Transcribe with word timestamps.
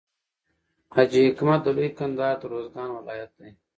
حاجي 0.93 1.21
حکمت 1.29 1.59
د 1.63 1.67
لوی 1.77 1.89
کندهار 1.99 2.35
د 2.41 2.43
روزګان 2.53 2.89
ولایت 2.97 3.31
دی. 3.39 3.49